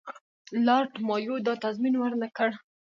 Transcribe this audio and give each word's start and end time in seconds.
لارډ 0.65 0.91
مایو 1.07 1.35
دا 1.47 1.53
تضمین 1.63 1.95
ورنه 1.97 2.27
کړ. 2.37 2.49